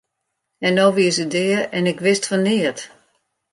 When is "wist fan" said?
2.05-2.43